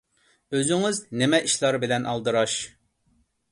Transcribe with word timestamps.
ئۆزىڭىز 0.55 1.01
نېمە 1.19 1.41
ئىشلار 1.49 1.79
بىلەن 1.85 2.11
ئالدىراش؟ 2.15 2.59